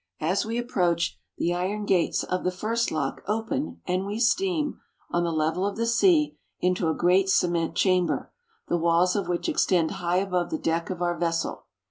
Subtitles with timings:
[0.19, 4.79] As we approach, the iron gates of the first lock open and we steam,
[5.11, 8.31] on the level of the sea, into a great cement chamber,
[8.67, 11.65] the walls of which extend high above the deck of our vessel.